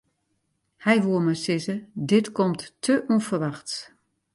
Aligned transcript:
Hy 0.85 0.97
woe 1.03 1.21
mar 1.25 1.39
sizze: 1.43 1.75
dit 2.09 2.27
komt 2.37 2.61
te 2.83 2.93
ûnferwachts. 3.13 3.75